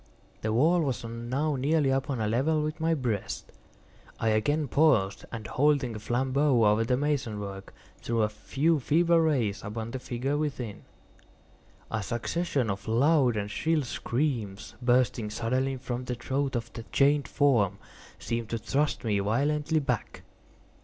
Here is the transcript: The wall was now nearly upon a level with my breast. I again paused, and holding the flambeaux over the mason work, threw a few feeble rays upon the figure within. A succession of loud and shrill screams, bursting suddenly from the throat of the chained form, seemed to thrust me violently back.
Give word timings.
The 0.41 0.51
wall 0.51 0.81
was 0.81 1.03
now 1.03 1.55
nearly 1.55 1.91
upon 1.91 2.19
a 2.19 2.27
level 2.27 2.63
with 2.63 2.79
my 2.79 2.95
breast. 2.95 3.51
I 4.19 4.29
again 4.29 4.67
paused, 4.67 5.25
and 5.31 5.45
holding 5.45 5.93
the 5.93 5.99
flambeaux 5.99 6.63
over 6.65 6.83
the 6.83 6.97
mason 6.97 7.39
work, 7.39 7.71
threw 8.01 8.23
a 8.23 8.27
few 8.27 8.79
feeble 8.79 9.19
rays 9.19 9.61
upon 9.63 9.91
the 9.91 9.99
figure 9.99 10.37
within. 10.39 10.85
A 11.91 12.01
succession 12.01 12.71
of 12.71 12.87
loud 12.87 13.37
and 13.37 13.51
shrill 13.51 13.83
screams, 13.83 14.73
bursting 14.81 15.29
suddenly 15.29 15.77
from 15.77 16.05
the 16.05 16.15
throat 16.15 16.55
of 16.55 16.73
the 16.73 16.81
chained 16.91 17.27
form, 17.27 17.77
seemed 18.17 18.49
to 18.49 18.57
thrust 18.57 19.03
me 19.03 19.19
violently 19.19 19.79
back. 19.79 20.23